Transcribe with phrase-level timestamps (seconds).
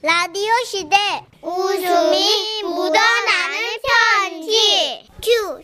[0.00, 0.96] 라디오 시대
[1.42, 3.58] 웃음이 묻어나는
[4.22, 5.62] 편지 큐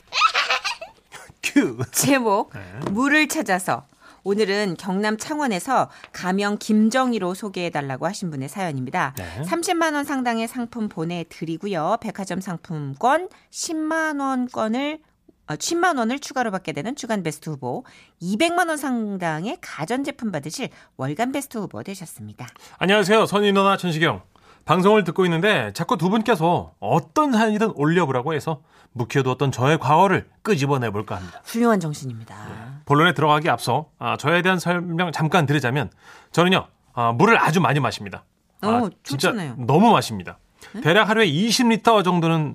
[1.42, 1.78] 큐.
[1.92, 2.50] 제목
[2.90, 3.84] 물을 찾아서
[4.24, 9.14] 오늘은 경남 창원에서 가명 김정희로 소개해달라고 하신 분의 사연입니다.
[9.18, 9.42] 네.
[9.42, 11.98] 30만 원 상당의 상품 보내드리고요.
[12.00, 15.13] 백화점 상품권 10만 원권을 어,
[15.48, 17.84] 10만 원을 추가로 받게 되는 주간 베스트 후보,
[18.22, 22.46] 200만 원 상당의 가전제품 받으실 월간 베스트 후보 되셨습니다.
[22.78, 23.26] 안녕하세요.
[23.26, 24.22] 선희 누나 천식영.
[24.64, 28.62] 방송을 듣고 있는데 자꾸 두 분께서 어떤 사연이든 올려보라고 해서
[28.92, 31.42] 묵혀두었던 저의 과거를 끄집어내볼까 합니다.
[31.44, 32.80] 훌륭한 정신입니다.
[32.86, 35.90] 본론에 들어가기 앞서 아, 저에 대한 설명 잠깐 드리자면
[36.32, 38.24] 저는요 아, 물을 아주 많이 마십니다.
[38.62, 39.56] 아, 어, 진짜 좋잖아요.
[39.58, 39.64] 네?
[39.66, 40.38] 너무 마십니다.
[40.82, 42.54] 대략 하루에 20리터 정도는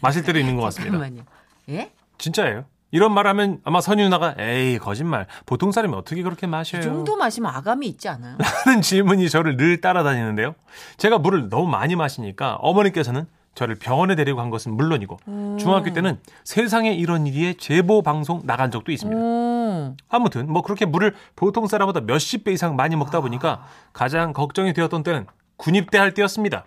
[0.00, 0.92] 마실 때도 있는 것 같습니다.
[0.92, 1.24] 잠깐만요.
[1.68, 1.92] 예?
[2.22, 2.64] 진짜예요.
[2.92, 5.26] 이런 말하면 아마 선희 누나가 에이 거짓말.
[5.44, 6.80] 보통 사람이 어떻게 그렇게 마셔요?
[6.80, 8.36] 이 정도 마시면 아감이 있지 않아요?
[8.38, 10.54] 하는 질문이 저를 늘 따라다니는데요.
[10.98, 15.18] 제가 물을 너무 많이 마시니까 어머니께서는 저를 병원에 데리고 간 것은 물론이고
[15.58, 19.20] 중학교 때는 세상에 이런 일이에 제보 방송 나간 적도 있습니다.
[19.20, 19.96] 오.
[20.08, 25.02] 아무튼 뭐 그렇게 물을 보통 사람보다 몇십 배 이상 많이 먹다 보니까 가장 걱정이 되었던
[25.02, 26.66] 때는 군입대 할 때였습니다.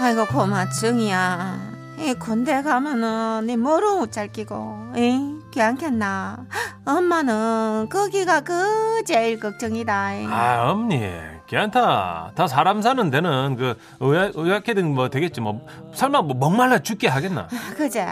[0.00, 1.81] 아이고 고마 증이야.
[2.02, 6.46] 이 군대 가면은 네 뭐로 짧기고, 이 괜찮나?
[6.84, 10.14] 엄마는 거기가 그 제일 걱정이다.
[10.16, 10.26] 이.
[10.26, 11.00] 아 엄니
[11.46, 12.32] 괜찮다.
[12.34, 17.46] 다 사람 사는 데는 그 의학, 의학회든 뭐 되겠지 뭐 설마 뭐 목말라 죽게 하겠나?
[17.76, 18.04] 그제.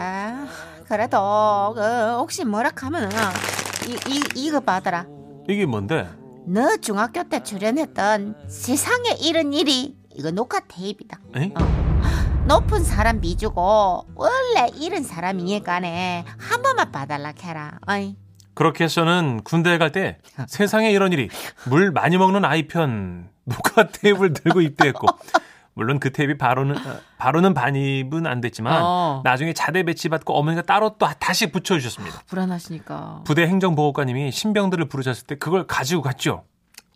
[0.87, 1.81] 그래도 그
[2.17, 3.09] 혹시 뭐라 하면은
[3.87, 5.05] 이, 이 이거 받아라.
[5.49, 6.07] 이게 뭔데?
[6.45, 11.19] 너 중학교 때 출연했던 세상에 이런 일이 이거 녹화 테이프다.
[11.35, 11.53] 에이?
[12.47, 17.79] 높은 사람 비주고 원래 이런 사람이니까네 한 번만 봐달라 캐라.
[17.87, 18.15] 어이.
[18.53, 20.17] 그렇게 해서 저는 군대에 갈 때
[20.47, 21.29] 세상에 이런 일이
[21.69, 25.07] 물 많이 먹는 아이 편 녹화 테이프를 들고 입대했고
[25.73, 29.21] 물론 그 테이프 바로는 어, 바로는 반입은 안 됐지만 어.
[29.23, 32.21] 나중에 자대 배치 받고 어머니가 따로 또 다시 부쳐 주셨습니다.
[32.27, 33.21] 불안하시니까.
[33.25, 36.43] 부대 행정보급관님이 신병들을 부르셨을 때 그걸 가지고 갔죠.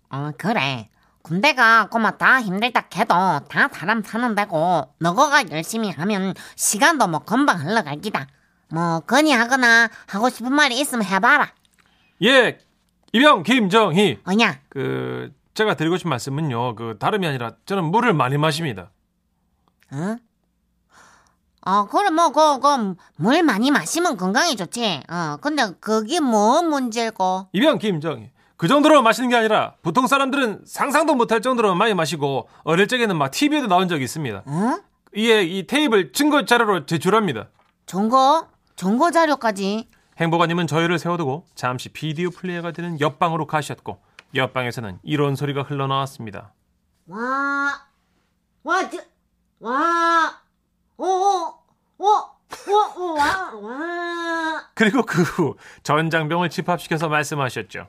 [0.10, 0.90] 어, 그래.
[1.26, 3.16] 군대가 꼬마 다 힘들다 해도
[3.50, 8.28] 다 사람 사는 데고 너거가 열심히 하면 시간도 뭐 금방 흘러갈 기다.
[8.70, 11.52] 뭐 건의하거나 하고 싶은 말이 있으면 해봐라.
[12.24, 12.60] 예,
[13.12, 14.20] 이병 김정희.
[14.24, 14.60] 어냐?
[14.70, 16.76] 그 제가 드리고 싶은 말씀은요.
[16.76, 18.92] 그 다름이 아니라 저는 물을 많이 마십니다.
[19.92, 20.18] 어?
[21.68, 25.02] 어, 그래 뭐그 그 물 많이 마시면 건강에 좋지.
[25.10, 27.48] 어, 근데 그게 뭐 문제고?
[27.52, 28.30] 이병 김정희.
[28.58, 33.32] 그 정도로 마시는 게 아니라 보통 사람들은 상상도 못할 정도로 많이 마시고 어릴 적에는 막
[33.32, 34.44] TV에도 나온 적이 있습니다.
[34.46, 34.80] 어?
[35.16, 37.50] 이에 이 테이블 증거 자료로 제출합니다.
[37.86, 38.48] 정보?
[38.76, 39.90] 정보 자료까지?
[40.20, 44.00] 행보관님은 저희를 세워두고 잠시 비디오 플레이어가 되는 옆방으로 가셨고
[44.34, 46.54] 옆방에서는 이런 소리가 흘러나왔습니다.
[47.08, 47.86] 와,
[48.64, 48.98] 와, 저,
[49.60, 50.40] 와,
[50.98, 51.54] 오, 오,
[51.98, 54.64] 오, 오, 오, 와, 와.
[54.74, 57.88] 그리고 그 후 전장병을 집합시켜서 말씀하셨죠.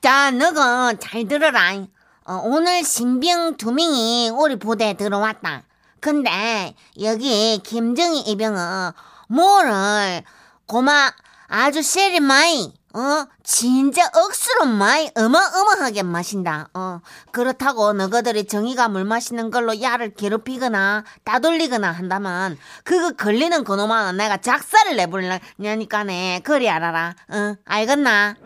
[0.00, 1.86] 자, 너가 잘 들어라.
[2.24, 5.62] 어, 오늘 신병 두 명이 우리 부대에 들어왔다.
[6.00, 8.92] 근데 여기 김정희 이병은
[9.28, 10.22] 뭐를
[10.66, 11.12] 고마
[11.48, 16.68] 아주 세리 많이 어 진짜 억수로 많이 어마어마하게 마신다.
[16.74, 17.00] 어
[17.32, 24.94] 그렇다고 너희들이 정의가 물 마시는 걸로 야를 괴롭히거나 따돌리거나 한다면 그거 걸리는 그놈은 내가 작사를
[24.96, 26.40] 내버리냐니까네.
[26.44, 27.14] 그리 알아라.
[27.28, 28.36] 어 알겠나?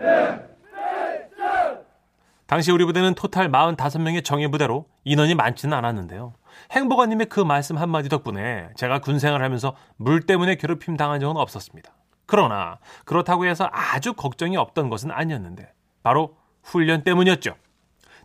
[2.50, 6.33] 당시 우리 부대는 토탈 45명의 정예 부대로 인원이 많지는 않았는데요.
[6.72, 11.93] 행보관님의 그 말씀 한마디 덕분에 제가 군생활을 하면서 물 때문에 괴롭힘 당한 적은 없었습니다.
[12.27, 15.72] 그러나 그렇다고 해서 아주 걱정이 없던 것은 아니었는데
[16.03, 17.55] 바로 훈련 때문이었죠.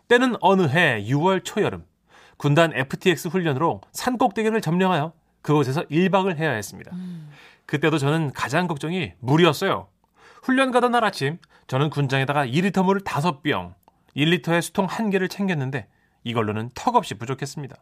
[0.07, 1.85] 때는 어느 해 6월 초여름
[2.37, 5.13] 군단 FTX 훈련으로 산꼭대기를 점령하여
[5.43, 6.91] 그곳에서 1박을 해야 했습니다.
[7.67, 9.87] 그때도 저는 가장 걱정이 물이었어요.
[10.41, 11.37] 훈련 가던 날 아침
[11.67, 13.75] 저는 군장에다가 2리터 물을 5병,
[14.15, 15.87] 1리터의 수통 1개를 챙겼는데
[16.23, 17.75] 이걸로는 턱없이 부족했습니다.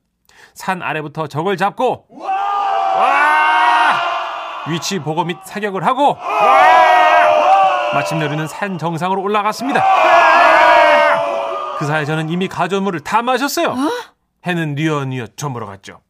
[0.53, 4.01] 산 아래부터 적을 잡고 와!
[4.67, 6.17] 위치 보고 및 사격을 하고
[7.93, 9.83] 마침내 우리는 산 정상으로 올라갔습니다.
[11.77, 13.75] 그 사이 저는 이미 가져물을 다 마셨어요.
[14.45, 16.01] 해는 뉘어뉘어 저물어 갔죠.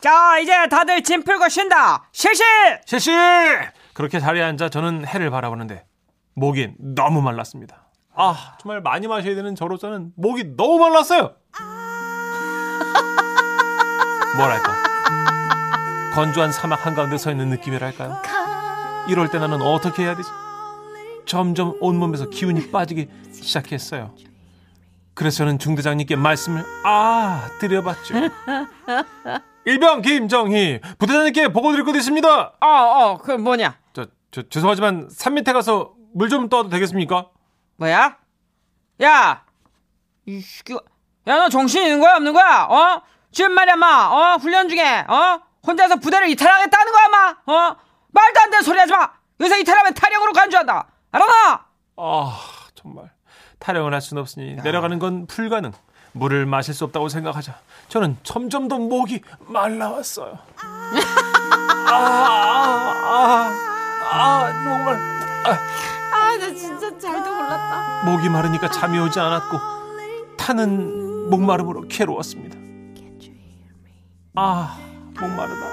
[0.00, 2.08] 자, 이제 다들 짐 풀고 쉰다.
[2.12, 2.42] 실시!
[2.86, 3.10] 실시!
[3.94, 5.84] 그렇게 자리에 앉아 저는 해를 바라보는데
[6.34, 7.81] 목이 너무 말랐습니다.
[8.14, 11.32] 아 정말 많이 마셔야 되는 저로서는 목이 너무 말랐어요.
[14.36, 14.72] 뭐랄까
[16.14, 18.20] 건조한 사막 한가운데 서 있는 느낌이랄까요?
[19.08, 20.28] 이럴 때 나는 어떻게 해야 되지?
[21.26, 24.14] 점점 온몸에서 기운이 빠지기 시작했어요.
[25.14, 28.14] 그래서 저는 중대장님께 말씀을 아 드려봤죠.
[29.64, 32.52] 일병 김정희 부대장님께 보고 드릴 것도 있습니다.
[32.60, 33.76] 어, 어, 그 뭐냐?
[33.92, 37.28] 저, 저 죄송하지만 산 밑에 가서 물 좀 떠도 되겠습니까?
[37.82, 38.16] 뭐야?
[39.02, 39.44] 야!
[40.26, 40.78] 이 새끼가.
[41.26, 42.66] 야, 너 정신 있는 거야, 없는 거야?
[42.70, 43.02] 어?
[43.32, 44.06] 지금 말이야, 마.
[44.06, 44.36] 어?
[44.36, 45.40] 훈련 중에, 어?
[45.66, 47.30] 혼자서 부대를 이탈하겠다는 거야, 마.
[47.52, 47.76] 어?
[48.12, 49.10] 말도 안 되는 소리 하지 마.
[49.40, 50.86] 여기서 이탈하면 타령으로 간주한다.
[51.10, 51.66] 알아나?
[51.96, 52.40] 아
[52.74, 53.10] 정말
[53.58, 55.72] 타령을 할 수는 없으니 내려가는 건 불가능.
[56.12, 57.58] 물을 마실 수 없다고 생각하자
[57.88, 60.38] 저는 점점 더 목이 말라왔어요.
[61.88, 63.50] 아, 아,
[64.10, 64.94] 아, 아, 정말
[65.46, 66.01] 아, 나 진짜
[67.02, 68.04] 잘도 골랐다.
[68.04, 69.58] 목이 마르니까 잠이 오지 않았고
[70.36, 72.56] 타는 목마름으로 괴로웠습니다.
[74.34, 74.78] 아
[75.20, 75.66] 목마르다.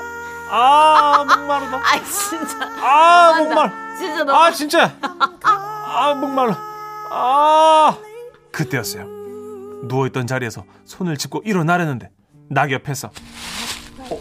[0.52, 1.78] 아 목마르다.
[1.86, 2.58] 아, 진짜.
[2.82, 3.72] 아 목말.
[3.98, 4.38] 진짜 너무.
[4.38, 4.98] 아 진짜.
[5.44, 6.58] 아 목말라.
[7.12, 7.98] 아
[8.52, 9.06] 그때였어요.
[9.84, 12.10] 누워있던 자리에서 손을 짚고 일어나려는데
[12.50, 13.12] 낙엽에서
[14.00, 14.20] 어,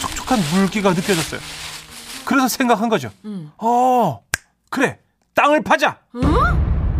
[0.00, 1.40] 촉촉한 물기가 느껴졌어요.
[2.24, 3.10] 그래서 생각한 거죠.
[3.58, 4.22] 어
[4.70, 4.98] 그래
[5.38, 5.98] 땅을 파자.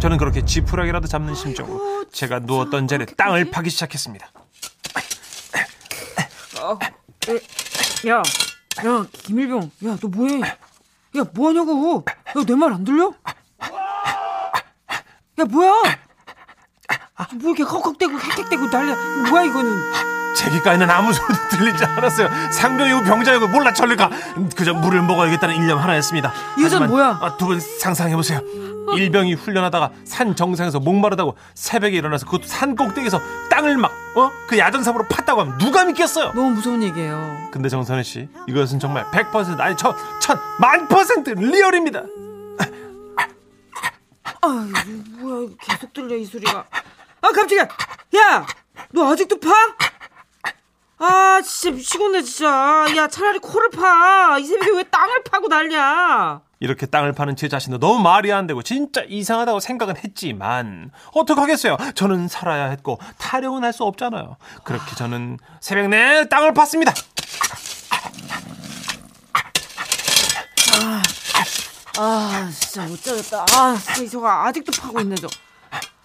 [0.00, 4.28] 저는 그렇게 지푸라기라도 잡는 심정으로 제가 누웠던 자리에 땅을 파기 시작했습니다.
[8.06, 8.22] 야,
[8.86, 9.70] 야, 김일병.
[9.86, 10.40] 야, 너 뭐해?
[10.40, 12.04] 야, 뭐하냐고?
[12.06, 13.12] 야, 내 말 안 들려?
[15.40, 15.72] 야, 뭐야?
[17.34, 18.96] 뭐 이렇게 헉헉대고 헥헥대고 난리야.
[19.30, 19.92] 뭐야, 이거는?
[20.38, 22.28] 제 귓가에는 아무 소리도 들리지 않았어요.
[22.52, 24.08] 상병 이고 병장이고 몰라 전리가
[24.54, 26.32] 그저 물을 먹어야겠다는 일념 하나였습니다.
[26.56, 27.36] 이 여자는 뭐야?
[27.38, 28.40] 두분 상상해 보세요.
[28.96, 33.20] 일병이 훈련하다가 산 정상에서 목마르다고 새벽에 일어나서 그것도 산 꼭대기에서
[33.50, 34.30] 땅을 막 어?
[34.46, 36.32] 그 야전삽으로 팠다고 하면 누가 믿겠어요?
[36.34, 37.48] 너무 무서운 얘기예요.
[37.50, 42.02] 근데 정선혜 씨 이것은 정말 100% 아니 천, 천, 만 퍼센트 리얼입니다.
[44.40, 44.68] 아,
[45.18, 46.64] 뭐야, 계속 들려, 이 소리가.
[47.20, 47.62] 아, 깜짝이야!
[48.16, 48.46] 야!
[48.92, 49.50] 너 아직도 파?
[51.00, 52.86] 아, 진짜 미치겠네, 진짜.
[52.96, 54.36] 야, 차라리 코를 파.
[54.38, 56.40] 이 새벽에 왜 땅을 파고 난리야?
[56.60, 61.76] 이렇게 땅을 파는 제 자신도 너무 말이 안 되고 진짜 이상하다고 생각은 했지만 어떡하겠어요.
[61.94, 64.36] 저는 살아야 했고 타령은 할 수 없잖아요.
[64.64, 66.92] 그렇게 저는 새벽 내 땅을 팠습니다.
[72.00, 73.44] 아, 진짜 못 자겠다.
[73.50, 75.28] 아, 진짜 이 저가 아직도 파고 있네, 저.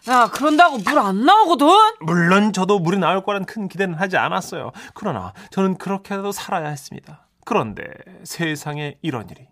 [0.10, 1.68] 야, 그런다고 물 안 나오거든?
[2.02, 4.72] 물론 저도 물이 나올 거란 큰 기대는 하지 않았어요.
[4.94, 7.26] 그러나 저는 그렇게라도 살아야 했습니다.
[7.46, 7.84] 그런데
[8.24, 9.48] 세상에 이런 일이.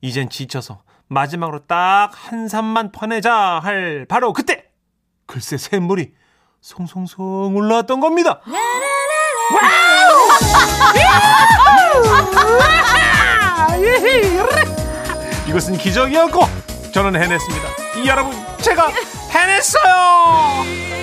[0.00, 4.64] 이젠 지쳐서 마지막으로 딱 한 산만 퍼내자 할 바로 그때
[5.26, 6.12] 글쎄 샘물이
[6.60, 8.40] 송송송 올라왔던 겁니다.
[15.48, 16.40] 이것은 기적이었고
[16.92, 17.68] 저는 해냈습니다.
[18.02, 18.88] 이 여러분 제가
[19.34, 20.94] 해냈어요.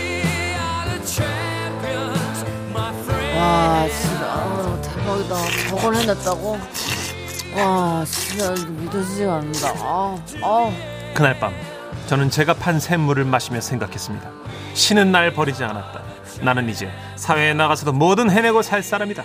[3.38, 5.36] 와 진짜 아, 대박이다
[5.70, 6.60] 저걸 해냈다고
[7.56, 10.72] 와 진짜 믿어지지가 않는다 아, 아.
[11.16, 11.54] 그날 밤
[12.08, 14.30] 저는 제가 판 샘물을 마시며 생각했습니다.
[14.74, 16.02] 쉬는 날 버리지 않았다.
[16.42, 19.24] 나는 이제 사회에 나가서도 뭐든 해내고 살 사람이다.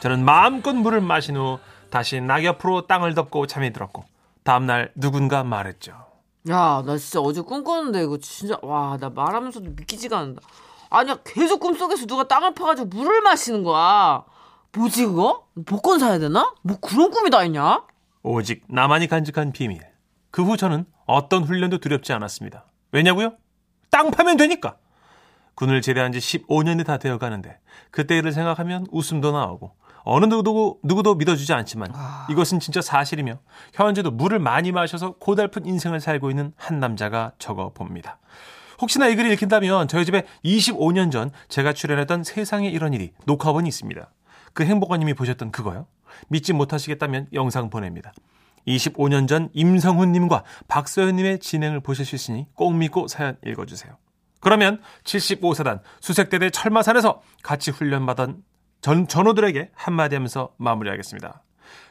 [0.00, 1.58] 저는 마음껏 물을 마신 후
[1.90, 4.04] 다시 낙엽으로 땅을 덮고 잠이 들었고
[4.44, 6.11] 다음날 누군가 말했죠.
[6.50, 10.42] 야, 나 진짜 어제 꿈꿨는데 이거 진짜 와, 나 말하면서도 믿기지가 않는다.
[10.90, 14.24] 아니야, 계속 꿈속에서 누가 땅을 파가지고 물을 마시는 거야.
[14.74, 15.46] 뭐지 그거?
[15.66, 16.52] 복권 사야 되나?
[16.62, 17.84] 뭐 그런 꿈이 다 있냐?
[18.22, 19.80] 오직 나만이 간직한 비밀.
[20.30, 22.64] 그 후 저는 어떤 훈련도 두렵지 않았습니다.
[22.90, 23.34] 왜냐고요?
[23.90, 24.76] 땅 파면 되니까.
[25.54, 27.58] 군을 제대한 지 15년이 다 되어 가는데
[27.90, 31.92] 그때 일을 생각하면 웃음도 나오고 어느 누구도, 누구도 믿어주지 않지만
[32.30, 33.38] 이것은 진짜 사실이며
[33.74, 38.18] 현재도 물을 많이 마셔서 고달픈 인생을 살고 있는 한 남자가 적어 봅니다.
[38.80, 44.10] 혹시나 이 글을 읽힌다면 저희 집에 25년 전 제가 출연했던 세상에 이런 일이 녹화본이 있습니다.
[44.54, 45.86] 그 행복아님이 보셨던 그거요?
[46.28, 48.12] 믿지 못하시겠다면 영상 보냅니다.
[48.66, 53.96] 25년 전 임성훈님과 박서연님의 진행을 보실 수 있으니 꼭 믿고 사연 읽어주세요.
[54.40, 58.42] 그러면 75사단 수색대대 철마산에서 같이 훈련받은
[58.82, 61.40] 전, 전우들에게 한마디 하면서 마무리하겠습니다.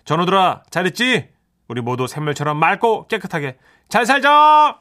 [0.03, 1.29] 전우들아, 잘했지?
[1.69, 3.57] 우리 모두 샘물처럼 맑고 깨끗하게
[3.87, 4.77] 잘 살자!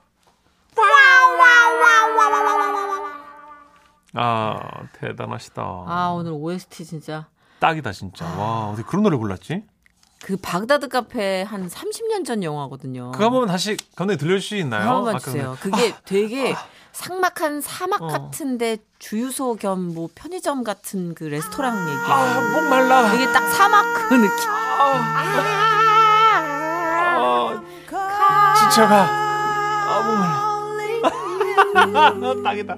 [4.15, 4.59] 아,
[4.95, 5.63] 대단하시다.
[5.63, 7.29] 아, 오늘 OST 진짜
[7.61, 8.25] 딱이다, 진짜.
[8.37, 9.63] 와, 어떻게 그런 노래 골랐지?
[10.23, 13.13] 그 baghdad 카페 한 30년 전 영화거든요.
[13.13, 14.83] 그거 한번 다시 감독님 들려줄 수 있나요?
[14.83, 15.57] 한 번만 아까 주세요.
[15.61, 16.55] 그- 그게 되게
[16.93, 18.07] 삭막한 사막 어.
[18.09, 22.07] 같은데 주유소 겸 뭐 편의점 같은 그 레스토랑 얘기예요.
[22.07, 23.11] 아, 목말라.
[23.13, 24.51] 되게 딱 사막 그 느낌.
[27.13, 29.07] 아, 지쳐가.
[29.89, 30.51] 아, 목말라.
[32.43, 32.75] 딱이다.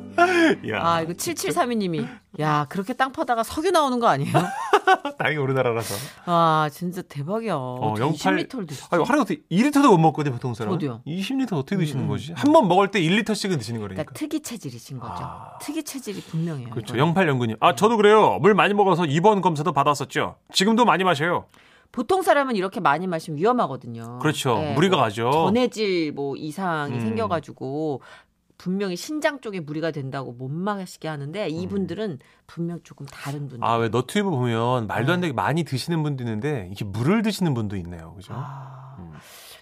[0.70, 2.06] 야, 아, 이거 7732님이.
[2.40, 4.32] 야, 그렇게 땅 파다가 석유 나오는 거 아니에요?
[5.18, 5.94] 다행히 우리나라라서.
[6.24, 7.54] 아, 진짜 대박이야.
[7.54, 8.06] 어, 어떻게
[8.46, 8.86] 20리터를 드시지?
[8.90, 10.72] 아니, 하루에 어떻게 2리터도 못 먹거든요, 보통 사람.
[10.72, 11.02] 저도요.
[11.06, 12.32] 20리터 어떻게 드시는 음, 거지?
[12.34, 14.02] 한 번 먹을 때 1리터씩은 드시는 거니까.
[14.02, 15.14] 그러니까 특이 체질이신 거죠.
[15.18, 15.58] 아.
[15.60, 16.70] 특이 체질이 분명해요.
[16.70, 16.96] 그렇죠.
[16.96, 17.14] 이거는.
[17.14, 17.56] 0809님.
[17.60, 18.38] 아, 저도 그래요.
[18.40, 20.36] 물 많이 먹어서 입원 검사도 받았었죠.
[20.52, 21.44] 지금도 많이 마셔요.
[21.92, 24.18] 보통 사람은 이렇게 많이 마시면 위험하거든요.
[24.20, 24.54] 그렇죠.
[24.56, 25.30] 네, 무리가 뭐 가죠.
[25.30, 27.00] 전해질 뭐 이상이 음.
[27.00, 28.00] 생겨가지고
[28.62, 33.59] 분명히 신장 쪽에 무리가 된다고 못 마시게 하는데 이분들은 분명 조금 다른 분들.
[33.59, 33.64] 음.
[33.64, 35.26] 아, 왜 너튜브 보면 말도 안 네.
[35.26, 38.14] 되게 많이 드시는 분도 있는데 이렇게 물을 드시는 분도 있네요.
[38.14, 38.35] 그죠?
[38.37, 39.14] 아, 음.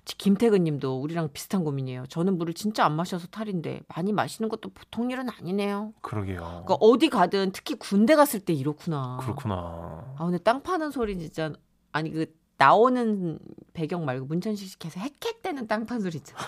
[0.04, 2.09] 김태근 님도 우리랑 비슷한 고민이에요.
[2.09, 5.95] 저는 물을 진짜 안 마셔서 탈인데 많이 마시는 것도 보통 일은 아니네요.
[6.02, 6.40] 그러게요.
[6.40, 9.16] 그러니까 어디 가든 특히 군대 갔을 때 이렇구나.
[9.23, 10.14] 그렇구나.
[10.19, 11.54] 아 근데 땅 파는 소리 진짜
[11.92, 12.26] 아니 그
[12.61, 13.38] 나오는
[13.73, 16.38] 배경 말고 문천식 씨 계속 헥헥대는 땅 파는 소리 있잖아.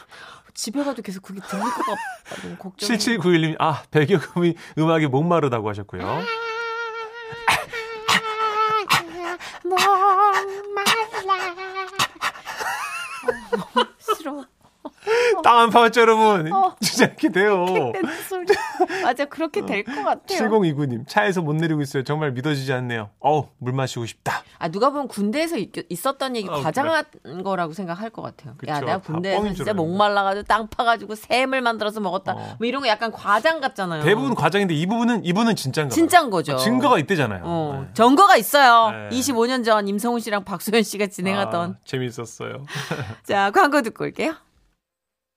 [0.52, 2.42] 집에 가도 계속 그게 들릴 것 같아.
[2.42, 2.86] 너무 걱정.
[2.86, 6.02] 7791님, 아, 배경음이 음악이 목마르다고 하셨고요.
[14.16, 14.44] 싫어.
[15.42, 16.52] 땅안 파봤죠, 여러분?
[16.52, 16.76] 어.
[16.80, 17.66] 진짜 이렇게 돼요.
[19.02, 20.38] 맞아 그렇게 될 것 같아요.
[20.48, 22.04] 7029님, 차에서 못 내리고 있어요.
[22.04, 23.10] 정말 믿어지지 않네요.
[23.20, 24.42] 어우, 물 마시고 싶다.
[24.58, 28.54] 아 누가 보면 군대에서 있, 있었던 얘기 어, 과장한 거라고 생각할 것 같아요.
[28.56, 28.70] 그쵸.
[28.72, 29.74] 야 내가 다 군대에서 진짜.
[29.74, 32.32] 목말라가지고 땅 파가지고 샘을 만들어서 먹었다.
[32.34, 32.56] 어.
[32.58, 34.02] 뭐 이런 거 약간 과장 같잖아요.
[34.04, 35.94] 대부분 과장인데 이 부분은, 이분은 진짜인가 봐요.
[35.94, 36.56] 진짜인 거죠.
[36.58, 37.40] 증거가 있대잖아요.
[37.44, 37.94] 어, 네.
[37.94, 38.90] 증거가 있어요.
[39.10, 39.16] 네.
[39.18, 41.70] 25년 전 임성훈 씨랑 박소연 씨가 진행하던.
[41.72, 42.64] 아, 재밌었어요.
[43.24, 44.34] 자 광고 듣고 올게요.